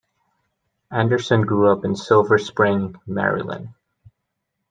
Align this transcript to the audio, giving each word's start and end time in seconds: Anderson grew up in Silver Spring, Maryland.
Anderson 0.91 1.43
grew 1.43 1.71
up 1.71 1.85
in 1.85 1.95
Silver 1.95 2.39
Spring, 2.39 2.99
Maryland. 3.05 3.69